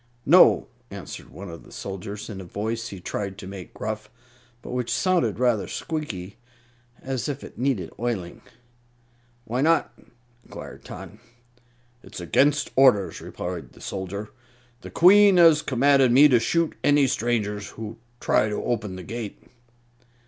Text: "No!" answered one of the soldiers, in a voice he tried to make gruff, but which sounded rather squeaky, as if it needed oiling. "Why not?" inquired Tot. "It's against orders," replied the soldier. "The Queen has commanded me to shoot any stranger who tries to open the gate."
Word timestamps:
"No!" 0.25 0.65
answered 0.89 1.29
one 1.29 1.47
of 1.51 1.61
the 1.63 1.71
soldiers, 1.71 2.27
in 2.27 2.41
a 2.41 2.43
voice 2.43 2.87
he 2.87 2.99
tried 2.99 3.37
to 3.37 3.45
make 3.45 3.71
gruff, 3.71 4.09
but 4.63 4.71
which 4.71 4.91
sounded 4.91 5.37
rather 5.37 5.67
squeaky, 5.67 6.37
as 7.03 7.29
if 7.29 7.43
it 7.43 7.59
needed 7.59 7.93
oiling. 7.99 8.41
"Why 9.45 9.61
not?" 9.61 9.93
inquired 10.43 10.83
Tot. 10.83 11.11
"It's 12.01 12.19
against 12.19 12.71
orders," 12.75 13.21
replied 13.21 13.73
the 13.73 13.79
soldier. 13.81 14.31
"The 14.81 14.89
Queen 14.89 15.37
has 15.37 15.61
commanded 15.61 16.11
me 16.11 16.27
to 16.29 16.39
shoot 16.39 16.75
any 16.83 17.05
stranger 17.05 17.59
who 17.59 17.99
tries 18.19 18.49
to 18.49 18.63
open 18.63 18.95
the 18.95 19.03
gate." 19.03 19.39